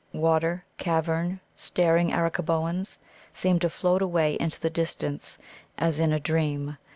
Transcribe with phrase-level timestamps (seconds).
[0.13, 2.97] Water, cavern, staring Arakkaboans,
[3.33, 5.37] seemed to float away into the distance,
[5.77, 6.77] as in a dream.